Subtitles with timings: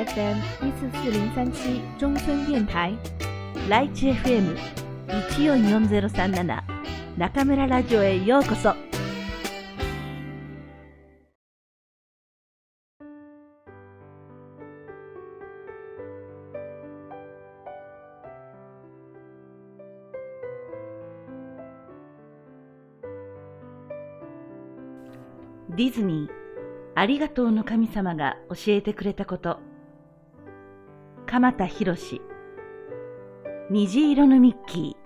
[0.00, 2.96] FM 一四四零三七中村電台。
[3.68, 6.62] ライチ FM144037
[7.18, 8.74] 中村ラジオへようこそ。
[25.76, 26.30] ディズニー
[26.94, 29.60] ありがとうの神様が教えてくれたこと。
[31.30, 31.96] 鎌田博
[33.70, 34.96] 虹色のミッキ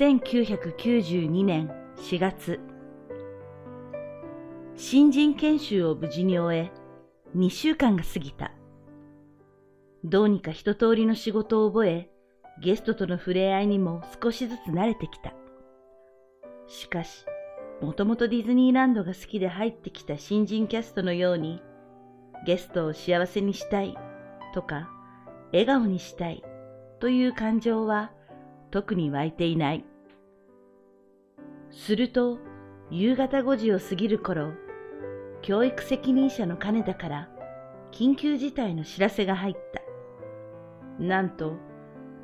[0.00, 0.22] ー。
[0.24, 2.58] 1992年4月。
[4.76, 6.72] 新人研修を無事に終え
[7.36, 8.52] 2週間が過ぎた。
[10.04, 12.08] どうにか一通りの仕事を覚え
[12.62, 15.34] ゲストとの触れ合いにも少しずつ慣れてきた。
[16.66, 17.26] しかし
[17.82, 21.60] もともとディズニーランドが好きで入ってきた新人キャストのように、
[22.44, 23.96] ゲストを幸せにしたい
[24.54, 24.88] とか、
[25.52, 26.42] 笑顔にしたい
[27.00, 28.12] という感情は
[28.70, 29.84] 特に湧いていない。
[31.70, 32.38] すると、
[32.90, 34.52] 夕方5時を過ぎる頃、
[35.42, 37.28] 教育責任者の金田から
[37.92, 41.02] 緊急事態の知らせが入った。
[41.02, 41.56] なんと、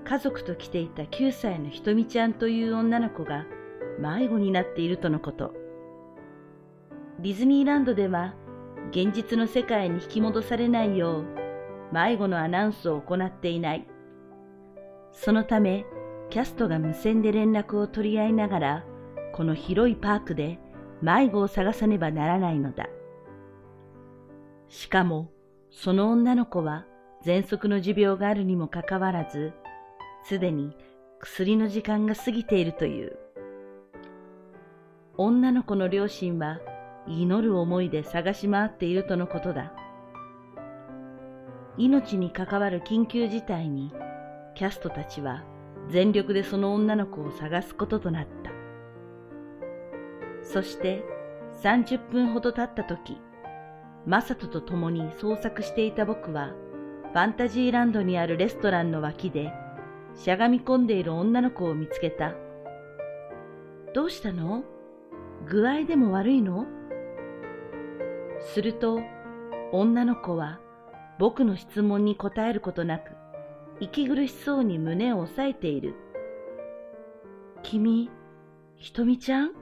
[0.04, 3.46] 家族と来ていた9歳のひとみちゃんという女の子が
[3.98, 5.54] 迷子になっているとのこと。
[7.20, 8.34] ディズニーランドでは
[8.94, 11.24] 現実の世界に引き戻されないよう
[11.92, 13.88] 迷子のアナウンスを行っていない。
[15.10, 15.84] そのため
[16.30, 18.84] キャストが無線で連絡を取り合いながら
[19.32, 20.60] この広いパークで
[21.02, 22.86] 迷子を探さねばならないのだ。
[24.68, 25.28] しかも
[25.72, 26.86] その女の子は
[27.24, 29.54] 喘息の持病があるにもかかわらず
[30.22, 30.76] すでに
[31.18, 33.18] 薬の時間が過ぎているという。
[35.16, 36.60] 女の子の両親は
[37.06, 39.72] 祈る思いで探し回っているとのことだ。
[41.76, 43.92] 命に関わる緊急事態に
[44.54, 45.42] キャストたちは
[45.90, 48.50] 全力でその女の子を探すこととなった。
[50.42, 51.02] そして
[51.62, 53.18] 30分ほど経った時、
[54.06, 56.52] マサトと共に捜索していた僕は
[57.12, 59.52] ファンタジーランドにあるレストランの脇で
[60.14, 62.34] しゃがみ込んでいる女の子を見つけた。
[63.94, 64.64] どうしたの？
[65.46, 66.66] 具合でも悪いの？
[68.44, 69.00] すると
[69.72, 70.60] 女の子は
[71.18, 73.12] 僕の質問に答えることなく
[73.80, 75.94] 息苦しそうに胸を押さえている。
[77.62, 78.10] 君、
[78.76, 79.52] ひとみちゃん？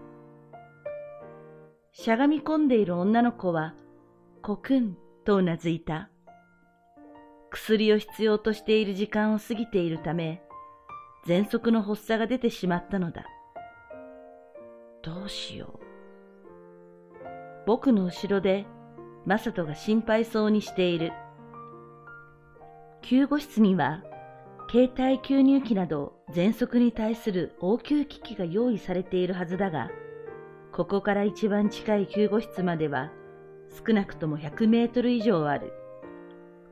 [1.93, 3.75] しゃがみ込んでいる女の子は、
[4.43, 6.11] コクンとうなずいた。
[7.51, 10.43] 薬を必要としている時間を過ぎているため、
[11.27, 13.25] 喘息の発作が出てしまったのだ。
[15.03, 15.82] どうしよう？
[17.67, 18.67] 僕の後ろで、
[19.25, 21.13] マサトが心配そうにしている。
[23.03, 24.03] 救護室には、
[24.71, 29.91] 携帯吸入器など喘息に対する応急機器が用意されているはずだが、
[30.73, 33.11] ここから一番近い救護室までは
[33.87, 35.73] 少なくとも100メートル以上ある。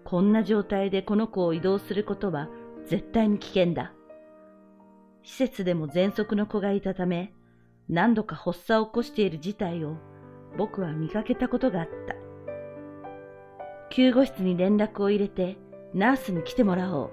[0.05, 2.49] こんな状態でこの子を移動することは
[2.87, 3.93] 絶対に危険だ。
[5.23, 7.35] 施設でも喘息の子がいたため、
[7.89, 9.97] 何度か発作を起こしている事態を
[10.57, 12.15] 僕は見かけたことがあった。
[13.91, 15.57] 救護室に連絡を入れて
[15.95, 17.11] ナースに来てもらおう。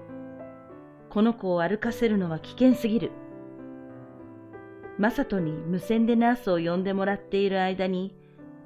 [1.10, 3.10] この子を歩かせるのは危険すぎる。
[4.98, 8.14] マサトに無線でナースを呼んでもらっている間に、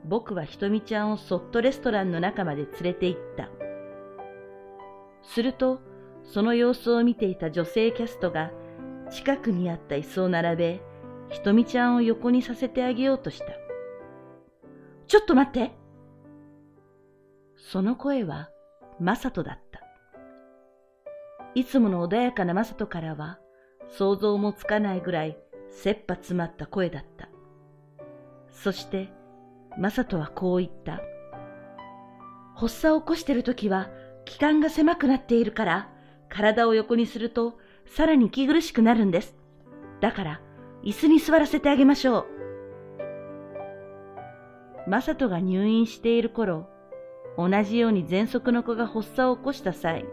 [0.04, 3.50] 僕はひとみちゃんをそっとレストランの中まで連れて行った。
[5.22, 5.80] すると、
[6.24, 8.50] その様子を見ていた女性キャストが
[9.10, 10.80] 近くにあった椅子を並べ、
[11.28, 13.61] ひとみちゃんを横にさせてあげようとした。
[15.06, 15.72] ちょっと待って
[17.56, 18.50] その声は、
[19.00, 19.80] マサトだった。
[21.54, 23.38] いつもの穏やかなマサトからは、
[23.88, 25.38] 想像もつかないぐらい、
[25.70, 27.28] 切羽詰まった声だった。
[28.50, 29.12] そして、
[29.78, 31.00] マサトはこう言った。
[32.54, 33.88] 発作を起こしてるときは、
[34.24, 35.88] 気管が狭くなっているから、
[36.28, 39.34] 体を横にすると、さらに息苦しくなるんです。
[40.00, 40.40] だから、
[40.82, 42.26] 椅子に座らせてあげましょう。
[44.86, 46.68] マサトが入院している頃、
[47.38, 50.04] 同じように喘息の子が発作を起こした際、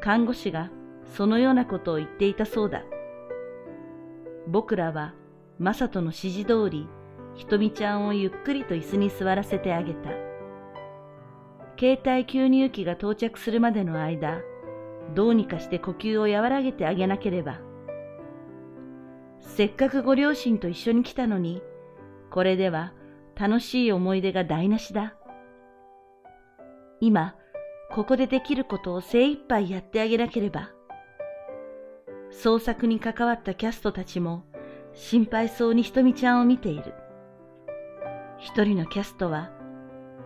[0.00, 0.70] 看護師が
[1.14, 2.82] そのようなことを言っていたそうだ。
[4.48, 5.14] 僕らは
[5.58, 6.88] マサトの指示通り、
[7.34, 10.10] ひとみちゃんをゆっくりと椅子に座らせてあげた。
[11.78, 14.40] 携帯吸入器が到着するまでの間、
[15.14, 17.60] どうにかして呼吸を和らげてあげなければ。
[19.40, 21.62] せっかくご両親と一緒に来たのに、
[22.30, 22.92] これでは
[23.38, 25.14] 楽しい思い出が台無しだ。
[27.00, 27.34] 今、
[27.90, 30.70] ここでできることを精一杯やってあげなければ。
[32.30, 34.44] 創作に関わったキャストたちも
[34.94, 36.94] 心配そうにひとみちゃんを見ている。
[38.38, 39.50] 一人のキャストは、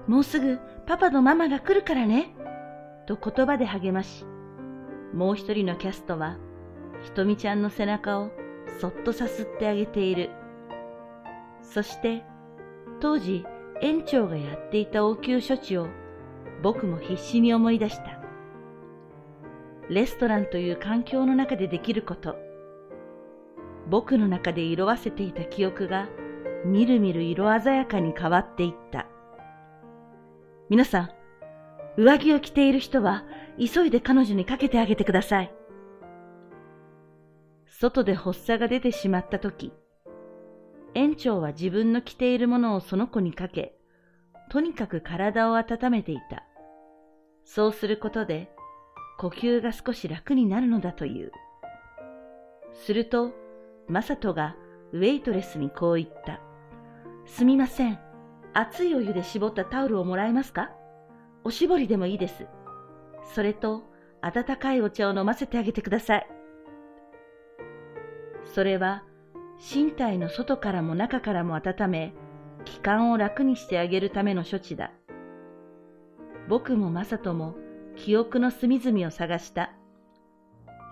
[0.07, 2.35] もうすぐパパとママが来るからね、
[3.07, 4.25] と言葉で励まし、
[5.13, 6.39] もう一人のキャストは、
[7.03, 8.31] ひとみちゃんの背中を
[8.81, 10.31] そっとさすってあげている。
[11.63, 12.25] そして、
[13.01, 13.45] 当時
[13.83, 15.89] 園長がやっていた応急処置を
[16.63, 18.21] 僕も必死に思い出した。
[19.89, 22.37] レストランという環境の中でできること。
[23.89, 26.09] 僕の中で色あせていた記憶が
[26.65, 29.07] みるみる色鮮やかに変わっていった。
[30.69, 31.11] 皆さん、
[31.97, 33.25] 上着を着ている人は
[33.59, 35.55] 急いで彼女にかけてあげてください。
[37.67, 39.73] 外で発作が出てしまった時、
[40.97, 43.77] 園長は自分の着ているものをその子にかけ、
[44.51, 46.43] とにかく体を温めていた。
[47.45, 48.51] そうすることで、
[49.19, 51.33] 呼吸が少し楽になるのだという。
[52.73, 53.35] すると、
[53.89, 54.57] マサトが
[54.93, 56.41] ウェイトレスにこう言った。
[57.27, 57.99] すみません。
[58.55, 60.71] 熱いお湯で絞ったタオルをもらえますか？
[61.45, 62.47] おしぼりでもいいです。
[63.35, 63.83] それと、
[64.23, 66.27] 温かいお茶を飲ませてあげてください。
[68.47, 69.05] それは、
[69.59, 72.13] 身体の外からも中からも温め、
[72.65, 74.93] 気管を楽にしてあげるための処置だ。
[76.49, 77.57] 僕もマサトも
[77.97, 79.73] 記憶の隅々を探した。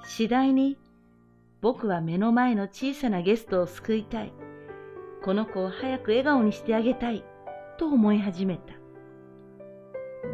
[0.04, 0.78] 次第に
[1.60, 4.32] 僕は目の前の小さなゲストを救いたい。
[5.22, 7.24] この子を早く笑顔にしてあげたい。
[7.76, 8.74] と思い始めた。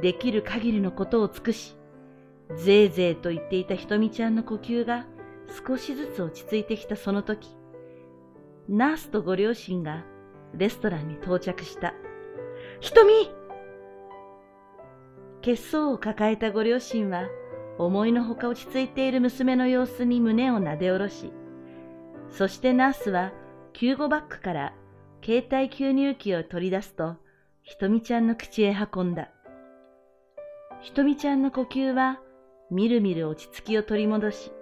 [0.03, 1.77] できる限りのことを尽くし、
[2.57, 5.07] ぜいぜいと言っていたひとみちゃんの呼吸が
[5.67, 7.49] 少しずつ落ち着いてきたその時、
[8.73, 10.05] ナースとご両親が
[10.55, 11.93] レストランに到着した。
[12.79, 13.29] ひとみ
[15.43, 17.27] 血相を抱えたご両親は
[17.79, 21.33] 思いのほか落ち着いている娘の様子に胸をなで下ろし、
[22.31, 23.33] そしてナースは
[23.73, 24.73] 救護バッグから
[25.25, 27.17] 携帯吸入器を取り出すと、
[27.65, 29.31] ひとみちゃんの口へ運んだ。
[30.81, 32.21] ひとみちゃんの呼吸は
[32.71, 34.53] みるみる落ち着きを取り戻し、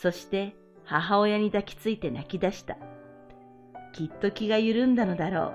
[0.00, 0.54] そして
[0.84, 2.76] 母親に抱きついて泣き出した。
[3.92, 5.54] きっと気が緩んだのだろ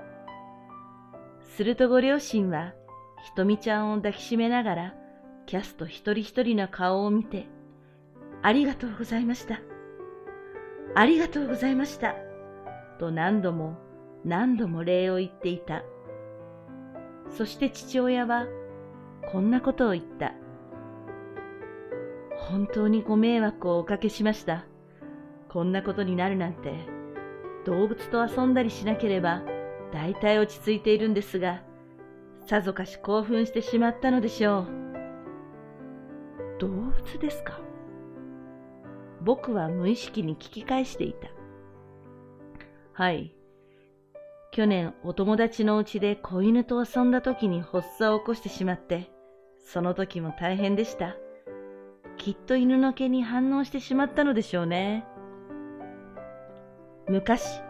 [1.56, 2.74] するとご両親は、
[3.24, 4.94] ひとみちゃんを抱きしめながら、
[5.46, 7.48] キャスト一人一人の顔を見て、
[8.42, 9.60] ありがとうございました。
[10.94, 12.14] ありがとうございました。
[12.98, 13.76] と何度も
[14.24, 15.82] 何度も礼を言っていた。
[17.30, 18.46] そして父親は、
[19.32, 20.34] こんなことを言った。
[22.36, 24.64] 本当にご迷惑をおかけしました。
[25.48, 26.97] こんなことになるなんて
[27.64, 29.42] 動物と遊んだりしなければ
[29.92, 31.62] 大体落ち着いているんですが、
[32.46, 34.66] さぞかし興奮してしまったのでしょう。
[36.60, 37.60] 動物ですか？
[39.22, 41.28] 僕は無意識に聞き返していた。
[42.92, 43.34] はい。
[44.50, 49.10] 去年お友達のうちで子犬と遊んだ時に発作を起こしてしまって、
[49.58, 51.16] その時も大変でした。
[52.16, 55.04] きっと犬の毛に反応してしまったのでしょうね。
[57.08, 57.62] 昔、捨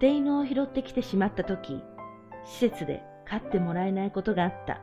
[0.00, 1.82] て犬を拾ってきてしまった時、
[2.44, 4.80] 施設で飼ってもらえないことがあった。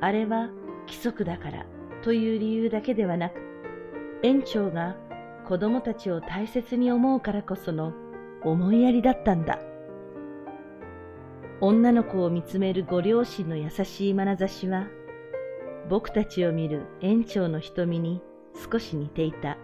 [0.00, 0.48] あれは
[0.86, 1.66] 規則だから
[2.02, 3.34] という理由だけではなく、
[4.22, 4.96] 園長が
[5.46, 7.92] 子供たちを大切に思うからこその
[8.42, 9.58] 思いやりだったんだ。
[11.60, 14.86] 女の子を見つめるご両親の優しい眼差しは、
[15.90, 18.22] 僕たちを見る園長の瞳に
[18.70, 19.58] 少し似ていた。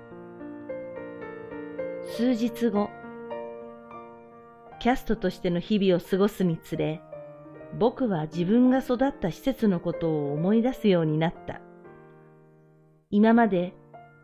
[2.16, 2.88] 数日後、
[4.80, 7.02] キャストとしての日々を過ごすにつれ、
[7.78, 11.60] 僕は自分が育った施設のことを思い出すようになった。
[13.10, 13.74] 今まで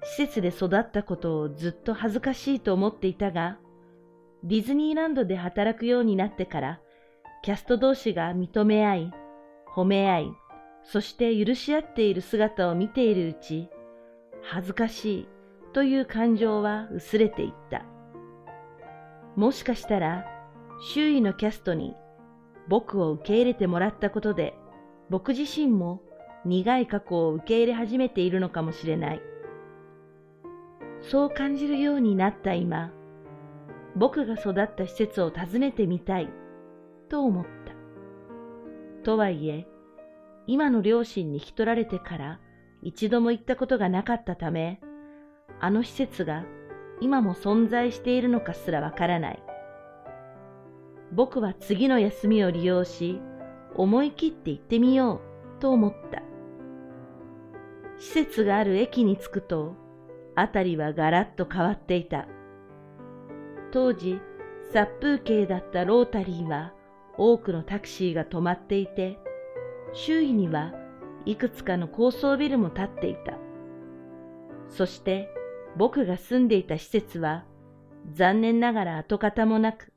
[0.04, 3.58] 施設で育ったことをずっと恥ずかしいと思っていたが、
[4.42, 6.80] ディズニーランドで働くようになってから、
[7.42, 9.12] キャスト同士が認め合い、
[9.76, 10.32] 褒め合い、
[10.82, 13.68] そして許し合っている姿を見ているうち、
[14.40, 15.28] 恥ずかしい
[15.72, 17.84] という感情は薄れていった。
[19.36, 20.26] もしかしたら、
[20.94, 21.96] 周囲のキャストに
[22.68, 24.54] 僕を受け入れてもらったことで、
[25.08, 26.02] 僕自身も
[26.44, 29.22] 苦い過去を受け入れ始めているのかもしれない。
[31.00, 32.92] そう感じるようになった今、
[33.96, 36.28] 僕が育った施設を訪ねてみたい
[37.08, 37.72] と思った。
[39.04, 39.66] とはいえ、
[40.46, 42.40] 今の両親に引き取られてから
[42.82, 44.80] 一度も行ったことがなかったため、
[45.60, 46.44] あの施設が
[47.00, 49.42] 今も存在しているのかすらわからない。
[51.12, 53.20] 僕は次の休みを利用し、
[53.74, 55.20] 思い切って行ってみよ
[55.58, 56.22] うと思った。
[57.98, 59.74] 施設がある駅に着くと、
[60.34, 62.26] あたりはガラッと変わっていた。
[63.72, 64.20] 当時、
[64.72, 66.72] 殺風景だったロータリーは
[67.18, 69.18] 多くのタクシーが止まっていて、
[69.92, 70.72] 周囲には
[71.26, 73.38] いくつかの高層ビルも建っていた。
[74.68, 75.28] そして
[75.76, 77.44] 僕が住んでいた施設は
[78.12, 79.92] 残念ながら跡形もなく、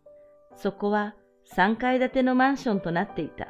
[0.55, 1.15] そこは
[1.55, 3.47] 3階建てのマンションとなっていた。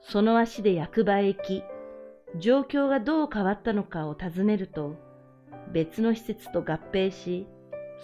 [0.00, 1.62] その足で役場へ行き、
[2.38, 4.96] 状況がどう変わったのかを尋ねると、
[5.72, 7.46] 別の施設と合併し、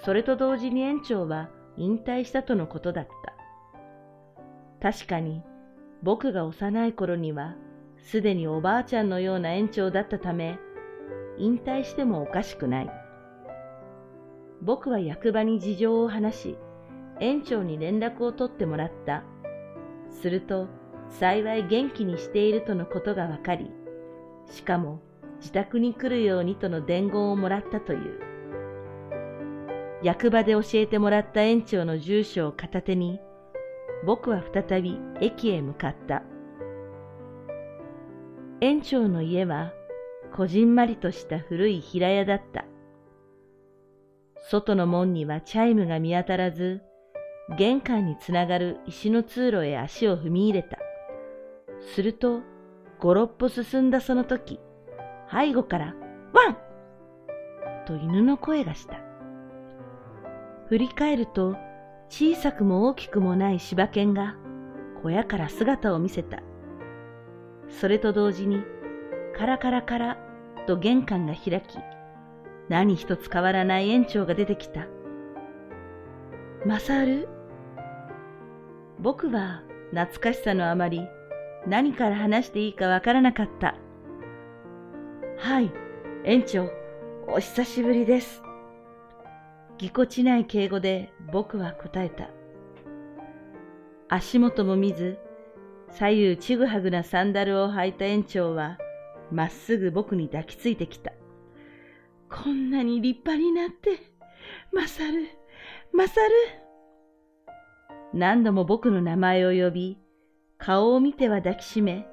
[0.04, 3.08] それと同時に園長は引退したとのことだっ
[4.80, 4.92] た。
[4.92, 5.42] 確かに、
[6.02, 7.56] 僕が幼い頃には、
[7.98, 10.58] すでにおばあちゃんのような園長だったため、
[11.38, 12.90] 引退してもおかしくない。
[14.62, 16.58] 僕は役場に事情を話し、
[17.20, 19.24] 園長に連絡を取ってもらった。
[20.10, 20.68] すると、
[21.08, 23.70] 幸い元気にしているとのことがわかり、
[24.46, 25.00] しかも
[25.38, 28.20] 自宅に来るようにとの伝言をもらったという。
[30.02, 33.20] 役場で教えてもらった園長の住所を片手に、
[34.04, 36.22] 僕は再び駅へ向かった。
[38.60, 39.72] 園長の家は、
[40.34, 42.64] こじんまりとした古い平屋だった。
[44.50, 46.82] 外の門にはチャイムが見当たらず、
[47.58, 50.78] 玄関につながる石の通路へ足を踏み入れた。
[51.94, 52.40] すると、
[52.98, 54.60] 五六歩進んだその時、
[55.30, 55.94] 背後から、
[56.32, 56.56] ワン
[57.86, 58.98] と犬の声がした。
[60.68, 61.56] 振り返ると、
[62.08, 64.36] 小さくも大きくもない柴犬が
[65.02, 66.40] 小屋から姿を見せた。
[67.68, 68.62] それと同時に、
[69.36, 70.16] カラカラカラ
[70.66, 71.78] と玄関が開き、
[72.70, 74.86] 何一つ変わらない園長が出てきた。
[76.64, 77.28] マサル
[78.98, 81.06] 僕は懐かしさのあまり
[81.66, 83.76] 何から話していいかわからなかった。
[85.36, 85.70] はい、
[86.24, 86.70] 園長、
[87.28, 88.42] お久しぶりです。
[89.76, 92.30] ぎこちない敬語で僕は答えた。
[94.08, 95.18] 足元も見ず、
[95.90, 98.78] 左右ちぐはぐなサンダルを履いた園長は、
[99.30, 101.12] まっすぐ僕に抱きついてきた。
[102.30, 103.98] こんなに立派になって、
[104.72, 105.26] マサル、
[105.92, 106.30] マサル。
[108.12, 109.98] 何度も僕の名前を呼び、
[110.58, 112.06] 顔を見ては抱きしめ、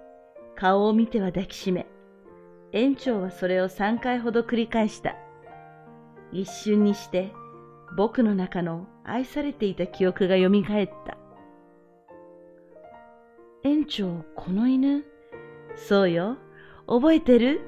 [0.55, 1.87] 顔を見ては抱きしめ、
[2.71, 5.15] 園長はそれを三回ほど繰り返した。
[6.31, 7.31] 一瞬にして
[7.95, 11.17] 僕の中の愛されていた記憶が蘇った。
[13.63, 15.05] 園長、この犬？
[15.75, 16.37] そうよ。
[16.87, 17.61] 覚えてる？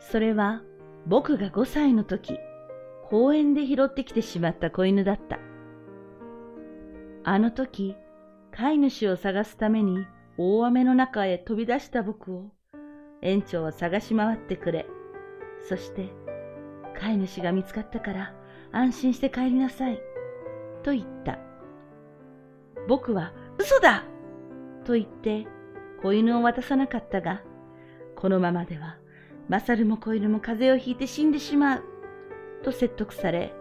[0.00, 0.62] それは
[1.06, 2.38] 僕が5歳の時、
[3.08, 5.38] 公園で拾ってきてしまった子犬だった。
[7.22, 7.96] あの時、
[8.50, 10.06] 飼い主を探すために
[10.38, 12.50] 大雨の中へ飛び出した僕を
[13.22, 14.86] 園長は探し回ってくれ、
[15.68, 16.08] そして
[16.98, 18.34] 飼い主が見つかったから
[18.72, 20.00] 安心して帰りなさい、
[20.82, 21.38] と言った。
[22.88, 24.04] 僕は嘘だ
[24.84, 25.46] と言って
[26.02, 27.42] 子犬を渡さなかったが、
[28.20, 28.98] このままでは
[29.48, 31.84] マサルも子犬も風邪をひいて死んでしまう、
[32.62, 33.52] と説得され、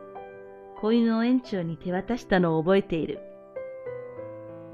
[0.80, 3.20] 子犬を園長に手渡したのを覚えている。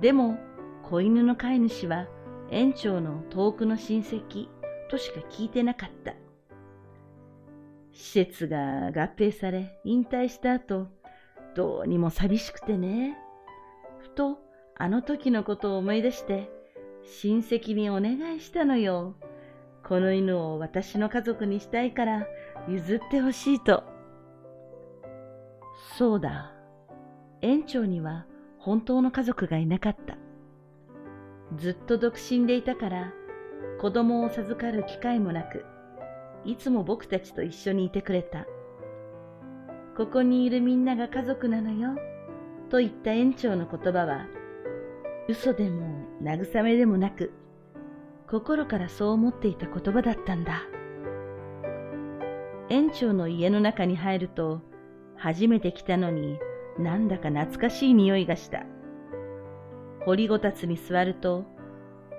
[0.01, 0.37] でも、
[0.83, 2.07] 子犬の飼い主は
[2.49, 4.49] 園長の遠くの親戚
[4.89, 6.15] としか聞いてなかった。
[7.93, 10.87] 施設が合併され引退した後、
[11.55, 13.17] どうにも寂しくてね。
[13.99, 14.39] ふと
[14.77, 16.49] あの時のことを思い出して、
[17.21, 19.15] 親戚にお願いしたのよ。
[19.87, 22.25] この犬を私の家族にしたいから
[22.67, 23.83] 譲ってほしいと。
[25.97, 26.51] そうだ。
[27.41, 28.25] 園長には
[28.57, 30.17] 本当の家族がいなかった。
[31.57, 33.13] ずっと独身でいたから
[33.79, 35.63] 子供を授かる機会もなく、
[36.45, 38.47] いつも僕たちと一緒にいてくれた。
[39.95, 41.95] ここにいるみんなが家族なのよ、
[42.69, 44.25] と言った園長の言葉は、
[45.29, 47.31] 嘘でも慰めでもなく、
[48.27, 50.63] 心からそう思っていた言葉だったんだ。
[52.69, 54.61] 園長の家の中に入ると、
[55.17, 56.39] 初めて来たのに
[56.79, 58.63] なんだか懐かしい匂いがした。
[60.05, 61.45] 掘りごたつに座ると、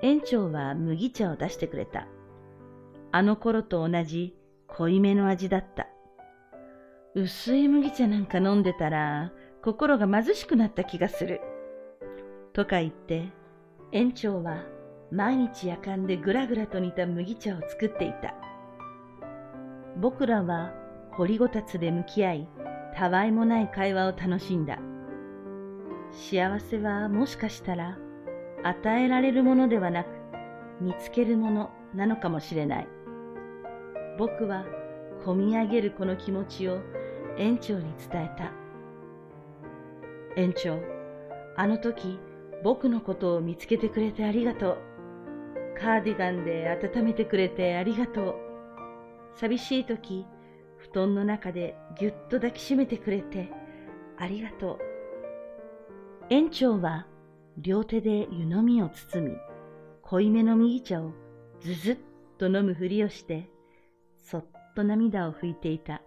[0.03, 2.07] 園長は麦茶を出してくれた。
[3.13, 4.37] あの頃と同じ
[4.69, 5.89] 濃いめの味だった。
[7.15, 9.33] 薄い麦茶なんか飲んでたら
[9.63, 11.41] 心が貧しくなった気がする。
[12.53, 13.29] とか言って、
[13.93, 14.65] 園長は
[15.11, 18.35] 毎日夜間でぐらぐらと煮た麦茶を作っていた。
[19.97, 20.73] 僕らは
[21.13, 22.49] 掘りごたつで向き合い、
[22.95, 24.79] たわいもない会話を楽しんだ。
[26.13, 27.99] 幸せはもしかしたら
[28.63, 30.09] 与えられるものではなく
[30.81, 32.89] 見つけるものなのかもしれない。
[34.19, 34.65] 僕は
[35.25, 36.81] こみ上げるこの気持ちを
[37.39, 38.53] 園長に伝えた。
[40.37, 40.79] 園長、
[41.57, 42.19] あの時
[42.63, 44.96] 僕のことを見つけてくれてありがとう。
[45.81, 48.35] カーディガンで温めてくれてありがとう。
[49.35, 50.27] 寂しい時、
[50.79, 53.51] 布団の中でぎゅっと抱きしめてくれて
[54.19, 54.79] ありがとう。
[56.31, 57.07] 園長は
[57.59, 59.37] 両手で湯飲みを包み、
[60.03, 61.13] 濃いめの麦茶を
[61.61, 61.99] ずずっ
[62.39, 63.49] と飲むふりをして、
[64.19, 66.03] そっと涙を拭いていた。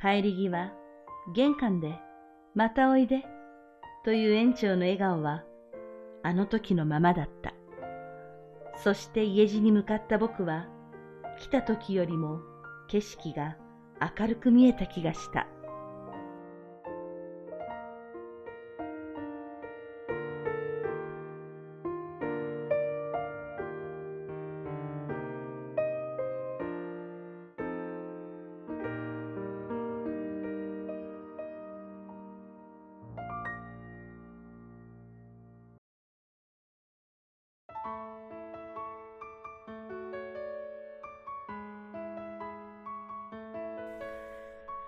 [0.00, 0.72] 帰り際、
[1.34, 1.98] 玄関で、
[2.54, 3.24] またおいで、
[4.04, 5.44] という園長の笑顔は、
[6.22, 7.55] あの時のままだった。
[8.82, 10.66] そして家路に向かった僕は、
[11.38, 12.40] 来た時よりも
[12.88, 13.56] 景色が
[14.18, 15.46] 明るく見えた気がした。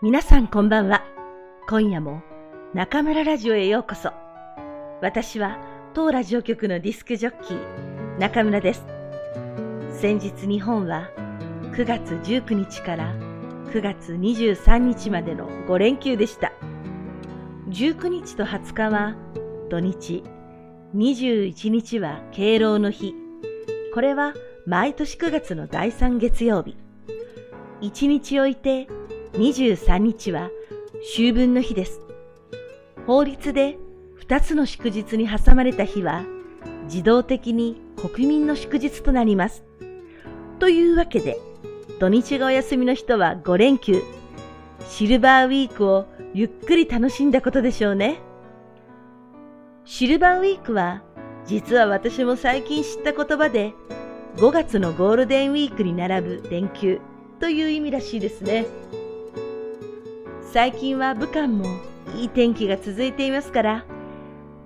[0.00, 1.02] 皆さんこんばんは。
[1.68, 2.22] 今夜も
[2.72, 4.12] 中村ラジオへようこそ。
[5.02, 5.58] 私は
[5.92, 8.86] 当ラジオ局のディスクジョッキー中村です。
[10.00, 11.10] 先日日本は
[11.72, 13.12] 9月19日から
[13.72, 16.52] 9月23日までの5連休でした。
[17.68, 19.16] 19日と20日は
[19.68, 20.22] 土日、
[20.94, 23.16] 21日は敬老の日。
[23.92, 26.76] これは毎年9月の第3月曜日。
[27.80, 28.86] 1日置いて
[29.32, 30.50] 23日は
[31.14, 32.00] 秋分の日です。
[33.06, 33.78] 法律で
[34.26, 36.24] 2つの祝日に挟まれた日は
[36.84, 39.64] 自動的に国民の祝日となります。
[40.58, 41.38] というわけで、
[42.00, 44.02] 土日がお休みの人は5連休、
[44.88, 48.20] シルバーウィークをゆっくり楽しんだことでしょうね。
[49.84, 51.02] シルバーウィークは
[51.46, 53.72] 実は私も最近知った言葉で
[54.36, 57.00] 5月のゴールデンウィークに並ぶ連休
[57.40, 58.66] という意味らしいですね。
[60.50, 61.66] 最近は武漢も
[62.16, 63.84] いい天気が続いていますから、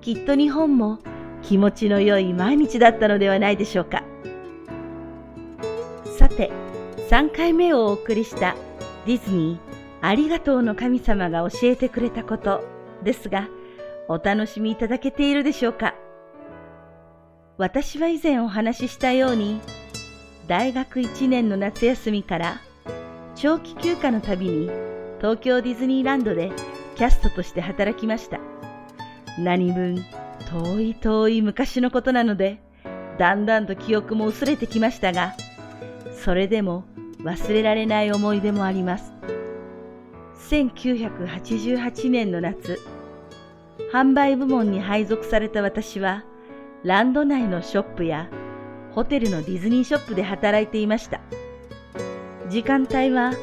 [0.01, 1.01] きっと日本も
[1.43, 4.05] 気持ちの良い毎日だったのではないでしょうか。
[6.17, 6.53] さて、
[7.11, 8.55] 3回目をお送りした
[9.07, 12.63] ディズニーありがとうの神様が教えてくれたこと
[13.03, 13.49] ですが、
[14.09, 15.95] お楽しみいただけているでしょうか？
[17.59, 19.61] 私は以前お話ししたように、
[20.47, 22.61] 大学1年の夏休みから
[23.35, 24.71] 長期休暇のたびに
[25.23, 26.51] 東京ディズニーランドで
[26.97, 28.41] キャストとして働きました。
[29.39, 30.05] 何分
[30.51, 32.61] 遠い遠い昔のことなので、
[33.19, 35.37] だんだんと記憶も薄れてきましたが、
[36.25, 36.83] それでも
[37.21, 39.13] 忘れられない思い出もあります。
[40.51, 42.81] 1988年の夏、
[43.93, 46.25] 販売部門に配属された私は、
[46.83, 48.29] ランド内のショップや
[48.91, 51.21] ホテルのディズニーショップで働いていました。
[52.49, 53.35] 時間帯は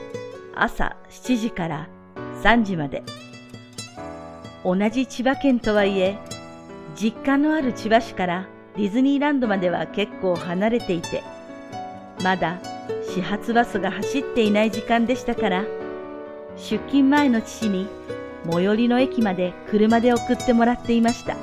[0.55, 1.88] 朝7時から
[2.43, 3.03] 3時まで。
[4.63, 6.17] 同じ千葉県とはいえ、
[6.95, 11.23] 実家のある千葉市からディズニーランドまでは結構離れていて、
[12.23, 12.59] まだ
[13.13, 15.63] 始発バスが走っていない時間でしたから、
[16.57, 17.88] 出勤前の父に
[18.51, 21.35] 最寄りの駅まで車で送ってもらっていました。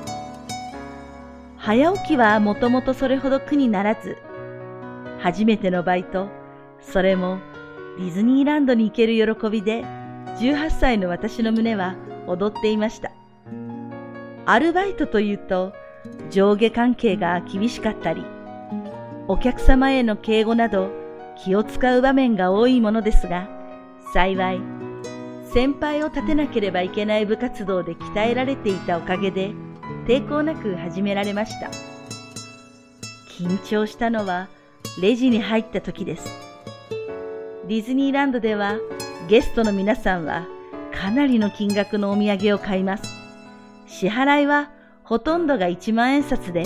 [1.56, 4.18] 早起きはもともとそれほど苦にならず、
[5.20, 6.28] 初めてのバイト、
[6.80, 7.38] それも
[7.98, 9.82] ディズニーランドに行ける喜びで
[10.38, 13.10] 18歳の私の胸は踊っていました。
[14.44, 15.72] アルバイトというと
[16.30, 18.24] 上下関係が厳しかったり、
[19.28, 20.90] お客様への敬語など
[21.42, 23.48] 気を使う場面が多いものですが、
[24.12, 24.60] 幸い
[25.52, 29.52] 先輩を立てなければいけない部活動で鍛えられていたおかげで
[30.06, 31.70] 抵抗なく始められました。
[33.38, 34.48] 緊張したのは
[35.00, 36.45] レジに入った時です。
[37.68, 38.78] ディズニーランドでは
[39.26, 40.46] ゲストの皆さんは
[40.94, 43.02] かなりの金額のお土産を買います。
[43.88, 44.70] 支払いは
[45.02, 46.62] ほとんどが1万円札で、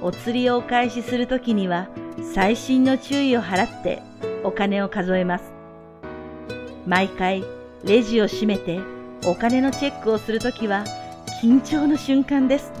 [0.00, 1.88] お釣りをお返しするときには
[2.34, 4.02] 細心の注意を払って
[4.44, 5.52] お金を数えます。
[6.86, 7.44] 毎回
[7.84, 8.80] レジを閉めて
[9.26, 10.84] お金のチェックをするときは
[11.42, 12.72] 緊張の瞬間です。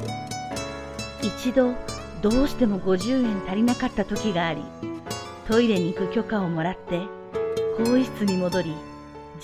[1.22, 1.74] 一度
[2.22, 4.62] どうしても50円足りなかった時があり、
[5.46, 7.02] トイレに行く許可をもらって
[7.76, 8.74] 更衣室に戻り、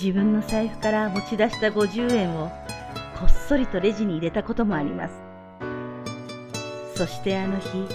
[0.01, 2.49] 自分の財布から持ち出した50円を
[3.19, 5.15] こっそりとレジに入れたこともあります。
[6.95, 7.87] そしてあの日、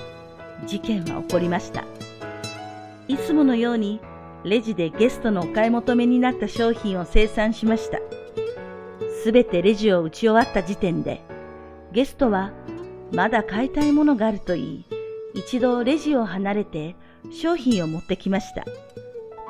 [0.65, 1.85] 事件は起こりました。
[3.07, 4.01] いつものように
[4.43, 7.99] レジでゲストのお買い求めになった商品を生産しました。
[9.23, 11.21] すべてレジを打ち終わった時点で、
[11.93, 12.51] ゲストは
[13.13, 14.85] まだ買いたいものがあると言い、
[15.33, 16.97] 一度レジを離れて
[17.31, 18.65] 商品を持ってきました。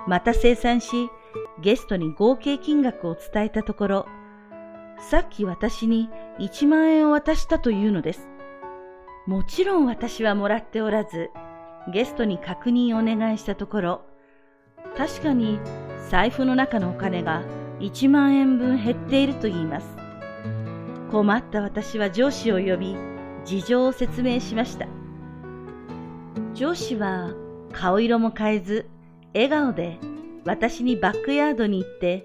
[0.07, 1.09] また生産し、
[1.61, 4.05] ゲストに合計金額を伝えたところ、
[4.99, 8.27] さっき私に1万円を渡したというのです。
[9.25, 11.31] もちろん私はもらっておらず、
[11.91, 14.01] ゲストに確認をお願いしたところ、
[14.97, 15.59] 確かに
[16.09, 17.43] 財布の中のお金が
[17.79, 19.97] 1万円分減っていると言います。
[21.11, 22.95] 困った私は上司を呼び、
[23.43, 24.87] 事情を説明しました。
[26.53, 27.33] 上司は
[27.71, 28.89] 顔色も変えず、
[29.35, 29.99] 笑顔で
[30.45, 32.23] 私にバックヤードに行って、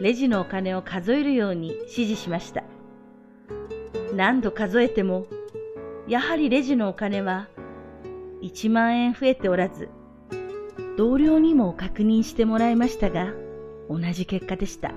[0.00, 2.64] レジのお金を数えるように指示しました。
[4.16, 5.26] 何度数えても、
[6.08, 7.48] やはりレジのお金は
[8.42, 9.90] 1万円増えておらず、
[10.96, 13.32] 同僚にも確認してもらいましたが、
[13.88, 14.92] 同じ結果でした。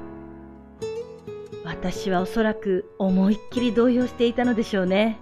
[1.64, 5.20] 私はおそらく思いっきり動揺していたのでしょうね。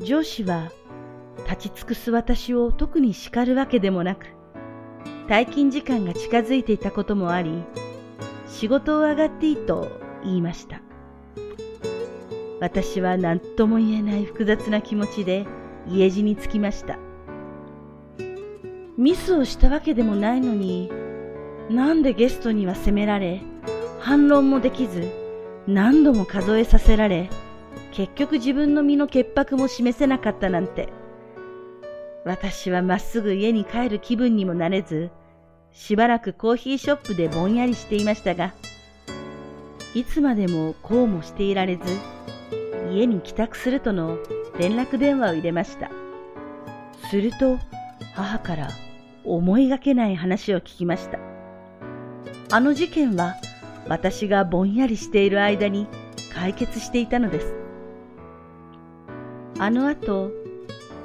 [0.00, 0.72] 上司は
[1.50, 4.37] 立ち尽くす私を特に叱るわけでもなく、
[5.28, 7.62] 退勤時間が近づいていたこともあり、
[8.46, 9.90] 仕事を上がっていいと
[10.24, 10.80] 言いました。
[12.60, 15.46] 私は何とも言えない複雑な気持ちで
[15.86, 16.98] 家路に着きました。
[18.96, 20.90] ミスをしたわけでもないのに、
[21.68, 23.42] なんでゲストには責められ、
[24.00, 25.10] 反論もできず、
[25.66, 27.28] 何度も数えさせられ、
[27.92, 30.88] 結局自分の身の潔白も示せなかったなんて。
[32.24, 35.10] 私はまっすぐ家に帰る気分にもなれず、
[35.78, 38.52] しばらくコーヒーショップでぼんやりしていましたが、
[39.94, 41.82] いつまでもこうもしていられず、
[42.92, 44.18] 家に帰宅するとの
[44.58, 45.88] 連絡電話を入れました。
[47.08, 47.58] すると、
[48.12, 48.68] 母から
[49.24, 51.20] 思いがけない話を聞きました。
[52.50, 53.36] あの事件は
[53.88, 55.86] 私がぼんやりしている間に
[56.34, 57.54] 解決していたのです。
[59.60, 60.32] あの後、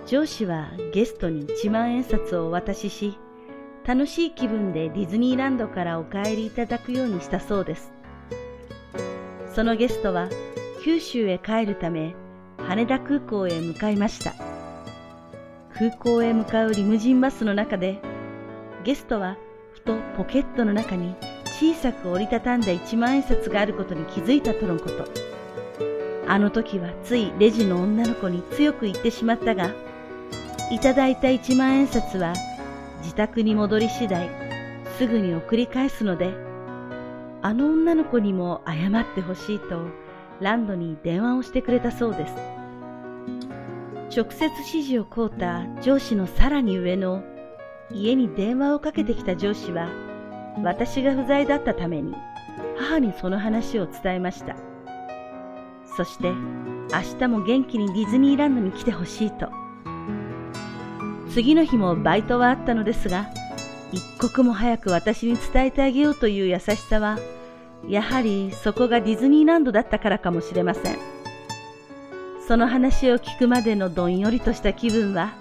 [0.07, 3.19] 上司はゲストに1万円札をお渡しし、
[3.85, 7.91] 楽しい気分でディズニーランドからお帰りいただくようにしたそうです。
[9.53, 10.29] そのゲストは
[10.83, 12.15] 九州へ帰るため
[12.57, 14.33] 羽田空港へ向かいました。
[15.75, 17.99] 空港へ向かうリムジンバスの中で
[18.85, 19.37] ゲストは
[19.73, 21.15] ふとポケットの中に
[21.45, 25.05] 小さく折りたたんだ一万円札があることに気づいたとのこと。
[26.25, 29.71] あの時はついレジの女の子に強く言ってしまったが、
[30.71, 32.33] いただいた一万円札は
[33.03, 34.29] 自宅に戻り次第
[34.97, 36.33] すぐに送り返すので、
[37.41, 39.81] あの女の子にも謝ってほしいと
[40.39, 42.33] ランドに電話をしてくれたそうです。
[44.15, 47.23] 直接指示を請うた上司のさらに上の
[47.91, 49.89] 家に電話をかけてきた上司は、
[50.63, 52.15] 私が不在だったために、
[52.77, 54.55] 母にその話を伝えました。
[55.97, 59.62] そして、明日も元気にディズニーランドに来てほしいと。
[61.33, 63.27] 次の日もバイトはあったのですが、
[63.91, 67.17] 一刻も早く私に伝えてあげようという優しさは、
[67.87, 70.97] やはりそこがディズニーランドだったからかもしれません。
[72.47, 75.33] その話を聞くまでのどんよりとした気分は、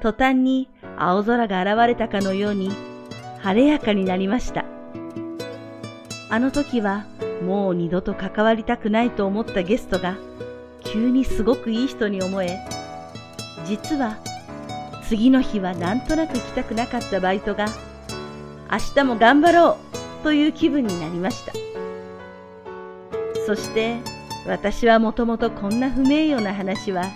[0.00, 2.70] 途端に青空が現れたかのように
[3.40, 4.64] 晴れやかになりました。
[6.30, 7.04] あの時は
[7.44, 10.16] もう二度と関わりたくないと思ったゲストが
[10.82, 12.58] 急にすごくいい人に思え、
[13.66, 14.16] 実は
[15.08, 17.66] 次の日はなんとなく行きたくなかったバイトが
[18.70, 19.78] 明日も頑張ろ
[20.20, 21.52] うという気分になりました。
[23.46, 23.98] そして
[24.46, 27.10] 私はもともとこんな不名誉な話は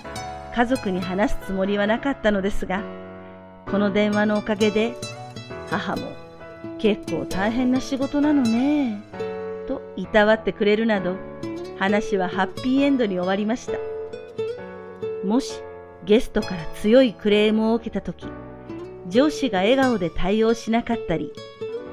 [0.55, 2.83] 家族に話すつもりはなかったのですが、
[3.71, 4.95] この電話のおかげで
[5.71, 6.13] 母も
[6.79, 9.03] 結構大変な仕事なのね
[9.67, 11.17] といたわってくれるなど
[11.79, 13.79] 話はハッピーエンドに終わりました
[15.27, 15.61] もし
[16.09, 18.27] ゲストから強いクレームを受けた時
[19.09, 21.35] 上司が笑顔で対応しなかったり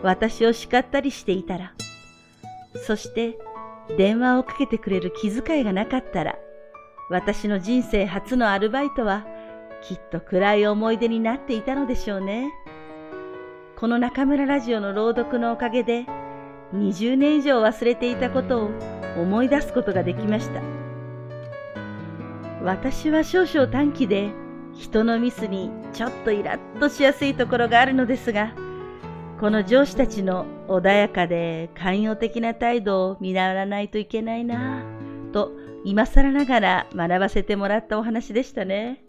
[0.04, 1.74] 私を叱ったりしていたら
[2.88, 3.38] そして
[3.98, 6.38] 電話をかけてくれる気遣いがなかったら
[7.10, 9.26] 私の人生初のアルバイトは
[9.84, 12.52] きっと暗い思い出になっていたのでしょうね。
[13.78, 16.06] この中村ラジオの朗読のおかげで
[16.74, 18.72] 20年以上忘れていたことを
[19.18, 20.75] 思い出すことができました。
[22.66, 24.32] 私は少々短気で
[24.74, 28.54] 人のミスにちょっとイラッとしやすいところがあるのですが、
[29.40, 35.52] この上司たちの穏やかで寛容的な態度を見習わないといけないなぁと
[35.84, 39.04] 今更ながら学ばせてもらったお話でしたね。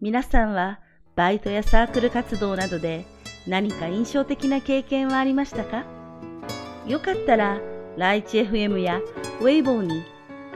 [0.00, 0.78] 皆さんは
[1.16, 3.04] バイトやサークル活動などで
[3.48, 5.84] 何か印象的な経験はありましたか？
[6.86, 7.60] よかったら、
[7.96, 9.00] ライチ FM や
[9.40, 10.04] ウェイボーに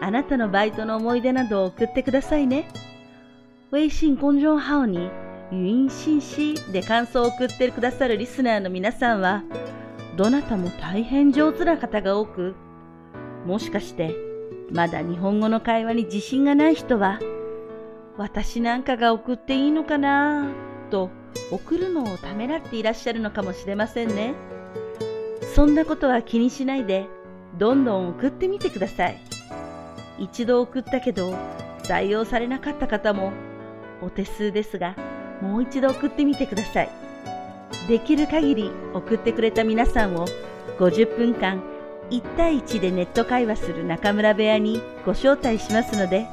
[0.01, 2.69] あなたのバイトの思い出などを送ってくださいね。
[3.73, 5.11] 微信公众号に
[5.51, 9.43] 語音信息で感想を送ってくださるリスナーの皆さんは、
[10.17, 12.55] どなたも大変上手な方が多く、
[13.47, 14.15] もしかして
[14.73, 17.21] まだ日本語の会話に自信がない人は、
[18.17, 20.49] 私なんかが送っていいのかな
[20.91, 21.11] と
[21.51, 24.35] 送るのをためらっていらっしゃるのかもしれませんね。
[25.55, 27.07] そんなことは気にしないで、
[27.59, 29.36] どんどん送ってみてください。
[30.19, 31.35] 一度送ったけど
[31.83, 33.33] 採用されなかった方も
[34.03, 34.95] お手数ですが、
[35.41, 36.91] もう一度送ってみてください。
[37.89, 40.27] できる限り送ってくれた皆さんを
[40.79, 41.63] 50分間
[42.11, 46.27] 1対1でネット会話する中村部屋にご招待しますので、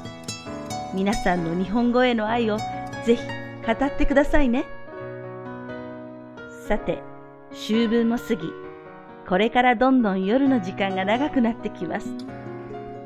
[0.93, 2.57] 皆さんの日本語への愛を
[3.05, 3.21] ぜひ
[3.65, 4.65] 語ってくださいね。
[6.67, 7.01] さて、
[7.51, 8.49] 秋分も過ぎ、
[9.27, 12.07] これからどんどん夜の時間が長くなってきます。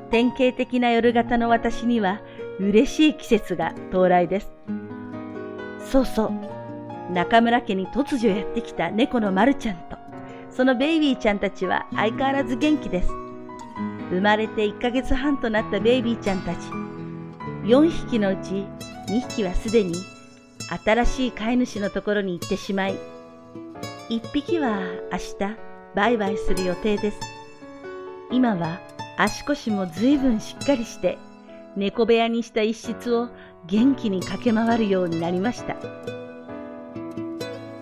[0.10, 2.22] 典型的な夜型の私には
[2.60, 4.52] 嬉しい季節が到来です。
[5.92, 9.98] そうそう、中村家に突如やってきた猫のまるちゃんと、
[10.50, 13.10] そのベイビーちゃんたちは相変わらず元気です。
[14.10, 16.58] 生まれて1ヶ月半となったベイビーちゃんたち、
[17.66, 18.66] 4匹のうち
[19.08, 19.94] 2匹はすでに
[20.86, 22.96] 新しい飼い主のところに行ってしまい、
[24.10, 24.80] 1匹は
[25.12, 25.58] 明日
[25.96, 27.20] バイバイする予定です。
[28.32, 28.80] 今は
[29.18, 31.18] 足腰もずいぶんしっかりして
[31.76, 33.30] 猫部屋にした一室を
[33.66, 35.76] 元気に駆け回るようになりました。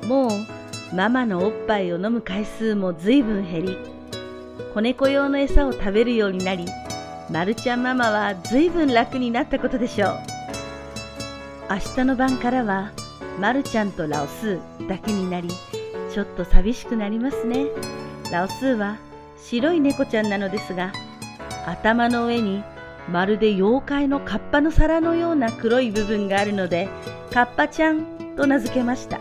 [0.07, 3.77] もうママのおっぱいを飲む回数もずいぶん減り、
[4.73, 6.65] 子猫用の餌を食べるようになり、
[7.29, 10.19] まるちゃんママはずいぶん楽になったことでしょう。
[11.69, 12.91] 明日の晩からは、
[13.39, 15.49] まるちゃんとラオスーだけになり、
[16.13, 17.65] ちょっと寂しくなりますね。
[18.31, 18.97] ラオスーは
[19.37, 20.91] 白い猫ちゃんなのですが、
[21.65, 22.63] 頭の上に
[23.09, 26.87] まるで妖怪のカッパの皿のような黒い部分があるので、
[27.31, 29.19] カッパちゃんと名付けました。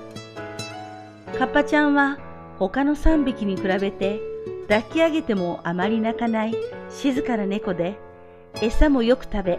[1.38, 2.18] カッパちゃんは
[2.58, 4.20] 他の3匹に比べて
[4.68, 6.54] 抱き上げてもあまり泣かない
[6.90, 7.96] 静かな猫で、
[8.62, 9.58] 餌もよく食べ、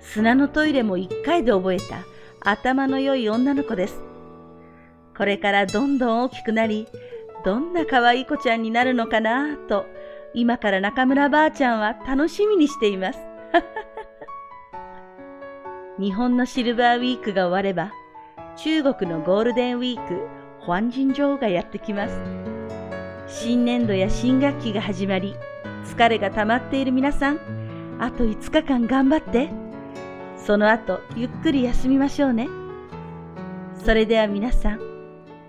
[0.00, 2.04] 砂のトイレも1回で覚えた
[2.40, 4.00] 頭の良い女の子です。
[5.16, 6.86] これからどんどん大きくなり、
[7.44, 9.86] どんな可愛い子ちゃんになるのかなと
[10.36, 13.18] 今から中村ばあちゃんは楽しみにしています。
[15.98, 17.90] 日本のシルバーウィークが終われば、
[18.56, 20.28] 中国のゴールデンウィーク、
[20.78, 22.20] ンジン城がやってきます。
[23.26, 25.34] 新年度や新学期が始まり、
[25.84, 27.38] 疲れが溜まっている皆さん、
[27.98, 29.48] あと5日間頑張って。
[30.36, 32.46] その後、ゆっくり休みましょうね。
[33.72, 34.80] それでは皆さん、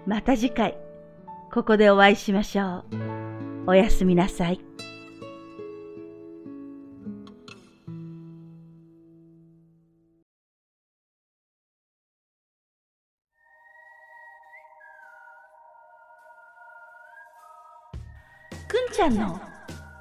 [0.05, 0.77] また次回、
[1.51, 3.07] ここでお会いしましょう。
[3.67, 4.66] おやすみなさい。
[18.96, 19.40] ちゃんの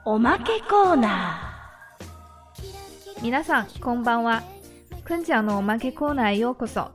[0.06, 3.24] おまけコーナー。
[3.24, 4.44] 皆さんこんばんは。
[5.04, 6.92] くんちゃんのおまけコーナーへようこそ。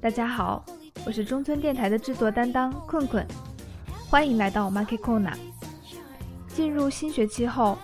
[0.00, 0.62] 大家好，
[1.06, 3.24] 我是中村电台的制作担当困困，
[4.10, 5.34] 欢迎来到我 Market Corner。
[6.48, 7.78] 进入新学期后，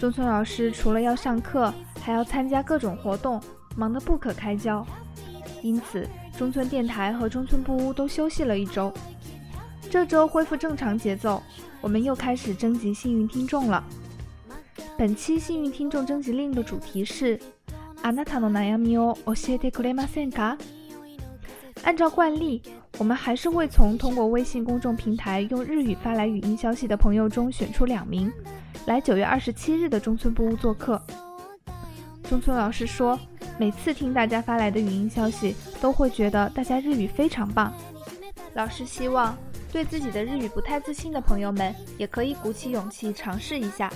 [0.00, 3.40] 中村老师除了要上课，还要参加各种活动，
[3.76, 4.84] 忙得不可开交。
[5.62, 8.92] 因此，中村电台和中村布屋都休息了一周。
[9.90, 11.42] 这周恢复正常节奏。
[11.80, 13.84] 我们又开始征集幸运听众了。
[14.96, 17.38] 本期幸运听众征集令的主题是“
[18.02, 20.56] あなたの悩みを教えてくれませんか”。
[21.84, 22.62] 按照惯例，
[22.98, 28.32] 我们还是会从通过微信公众平台用日语发来语音消息的朋友中选出两名，
[28.86, 31.00] 来九月二十七日的中村布屋做客。
[32.28, 33.18] 中村老师说，
[33.58, 37.72] 每次听大家发来的语音消息，都会觉得大家日语非常棒。
[38.54, 39.36] 老师希望。
[39.71, 43.91] 对自己的日语不太自信的朋友们，也可以鼓起勇气尝试一下。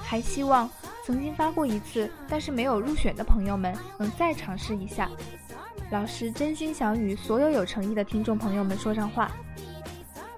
[0.00, 0.70] 还希望
[1.04, 5.10] 曾经发过一次但是没有入选的朋友们，能再尝试一下。
[5.90, 9.30] 老师真心想与所有有诚意的听众朋友们说上话。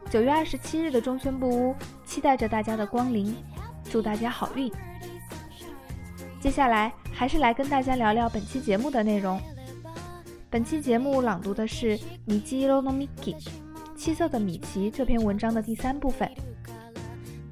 [0.08, 3.36] 九月二十七日的中村布屋，期待着大家的光临，
[3.84, 4.72] 祝大家好运。
[6.40, 9.40] 接下来还是来跟大家聊聊本期节目的内容。
[10.48, 13.36] 本期节目朗读的是尼基罗诺米基。
[14.00, 16.26] 七色的米奇这篇文章的第三部分：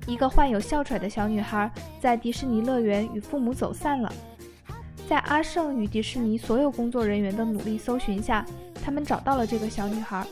[0.06, 4.10] 一个患有哮喘的小女孩在迪士尼乐园与父母走散了。
[5.06, 8.46] 在阿胜与迪士尼所有工作人员的努力搜寻下，
[8.82, 10.26] 他们找到了这个小女孩。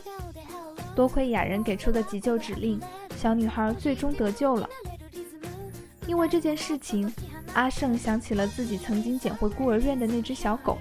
[0.95, 2.81] 多亏雅人给出的急救指令，
[3.15, 4.67] 小女孩最终得救了。
[6.07, 7.13] 因为这件事情，
[7.53, 10.79] 阿胜想起了自己曾经捡回孤儿院的那只小狗，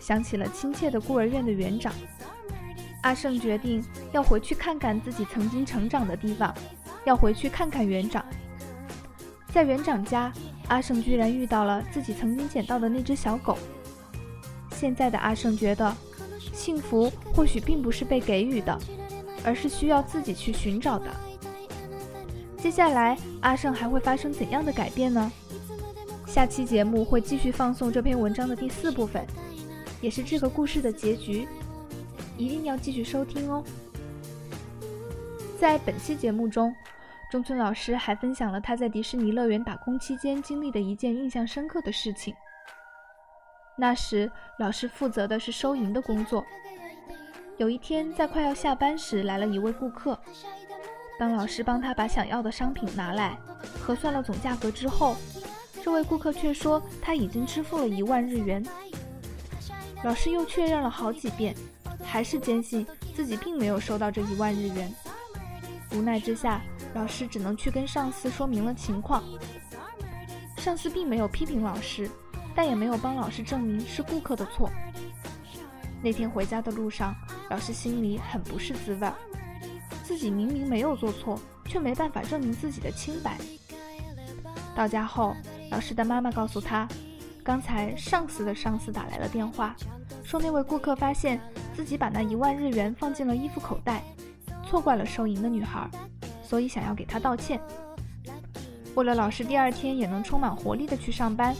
[0.00, 1.92] 想起了亲切的孤儿院的园长。
[3.02, 3.82] 阿胜决定
[4.12, 6.54] 要回去看看自己曾经成长的地方，
[7.04, 8.24] 要回去看看园长。
[9.52, 10.32] 在园长家，
[10.68, 13.56] 阿胜居然遇到了自己曾经捡到的那只小狗。
[14.72, 15.96] 现在的阿胜觉得，
[16.52, 18.78] 幸福或许并不是被给予的，
[19.44, 21.06] 而是需要自己去寻找的。
[22.58, 25.32] 接下来，阿胜还会发生怎样的改变呢？
[26.26, 29.26] 下期节目会继续放送这篇文章的第四部分，
[30.00, 31.48] 也是这个故事的结局。
[32.38, 33.62] 一定要继续收听哦！
[35.58, 36.72] 在本期节目中，
[37.30, 42.32] 中村老师还分享了他在迪士尼乐园打工期间经历的一件印象深刻的事情。
[43.76, 46.46] 那时，老师负责的是收银的工作。
[47.56, 50.16] 有一天，在快要下班时，来了一位顾客。
[51.18, 53.36] 当老师帮他把想要的商品拿来，
[53.80, 55.16] 核算了总价格之后，
[55.82, 58.64] 这位顾客却说他已经支付了一万日元。
[60.04, 61.52] 老师又确认了好几遍。
[62.02, 64.92] 还是坚信自己并没有收到这一万日元，
[65.92, 66.62] 无奈之下，
[66.94, 69.22] 老师只能去跟上司说明了情况。
[70.56, 72.10] 上司并没有批评老师，
[72.54, 74.70] 但也没有帮老师证明是顾客的错。
[76.02, 77.14] 那天回家的路上，
[77.50, 79.12] 老师心里很不是滋味，
[80.04, 83.36] 自己明明没有做错，却没办法证明自己的清白。
[84.74, 85.36] 到家后，
[85.70, 86.88] 老师的妈妈告诉他，
[87.42, 89.74] 刚才上司的上司打来了电话，
[90.22, 91.40] 说那位顾客发现。
[91.78, 94.02] 自己把那一万日元放进了衣服口袋，
[94.66, 95.88] 错怪了收银的女孩，
[96.42, 97.60] 所以想要给她道歉。
[98.96, 101.54] 为了老师第二天也能充满活力的去上班，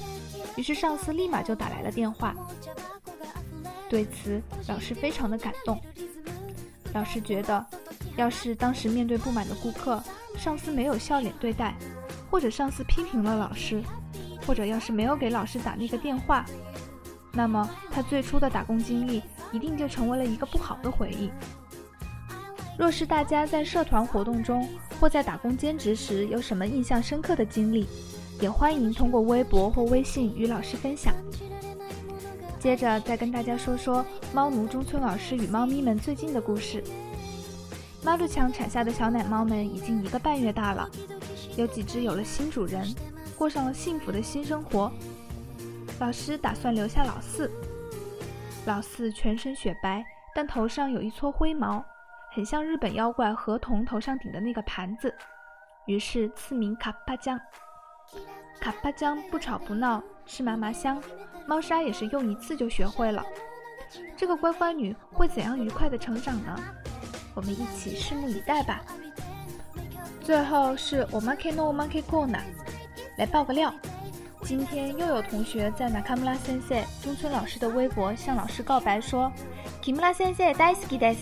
[0.56, 2.34] 于是上司立马就打来了电话。
[3.88, 5.80] 对此，老师非常的感动。
[6.92, 7.64] 老师觉得，
[8.16, 10.02] 要是当时面对不满的顾客，
[10.36, 11.76] 上司没有笑脸对待，
[12.28, 13.80] 或者上司批评了老师，
[14.44, 16.44] 或者要是没有给老师打那个电话，
[17.32, 19.22] 那么他最初的打工经历。
[19.52, 21.30] 一定就成为了一个不好的回忆。
[22.78, 24.68] 若是大家在社团活动中
[25.00, 27.86] 或在打工兼职时有什么印象深刻的经历，
[28.40, 31.12] 也欢迎通过微博或微信与老师分享。
[32.60, 36.82] 接着再跟大家说说猫奴中村老师与猫咪们最近的故事。
[38.04, 40.88] 猫路强产下的小奶猫们已经一个半月大了，
[41.56, 42.86] 有几只有了新主人，
[43.36, 44.90] 过上了幸福的新生活。
[45.98, 47.50] 老师打算留下老四。
[48.68, 50.04] 老四全身雪白，
[50.34, 51.82] 但头上有一撮灰毛，
[52.30, 55.14] 很像日本妖怪河童头上顶的那个盘子，
[55.86, 57.40] 于是赐名卡帕江。
[58.60, 61.02] 卡帕江不吵不闹，吃嘛嘛香，
[61.46, 63.24] 猫砂也是用一次就学会了。
[64.14, 66.54] 这个乖乖女会怎样愉快的成长呢？
[67.34, 68.82] 我们一起拭目以待吧。
[70.20, 72.40] 最后是 omake no omake kona，
[73.16, 73.72] 来爆个料。
[74.47, 79.31] 今天又有同学在 Nakamura 先生中村老师的微博向老师告白说，
[79.81, 81.19] Kimura 先生大好きです。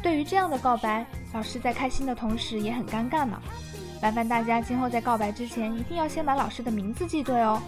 [0.00, 3.40] 对于这样的告白，老师在开心的同时也很尴尬呢。
[4.00, 7.60] 麻烦大家今后在告白之前一定要先把老师的名字记对哦，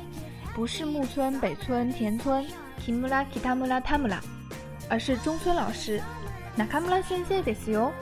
[0.55, 2.45] 不是木村、北村、田村
[2.85, 4.19] Kimura Kitamura Tamura，
[4.89, 6.01] 而是中村老师
[6.57, 7.93] Nakamura 先生ですよ。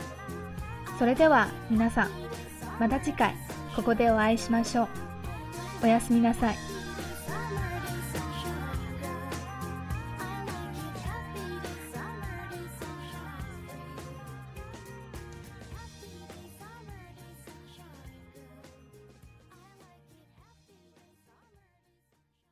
[0.98, 2.10] それでは皆さん、
[2.78, 3.34] また次回
[3.74, 5.05] ここでお会いしましょう。
[5.83, 6.76] おやすみなさい。